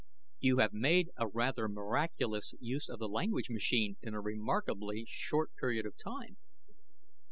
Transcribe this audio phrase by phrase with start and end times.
[0.39, 5.51] "You have made a rather miraculous use of the language machine in a remarkably short
[5.59, 6.37] period of time."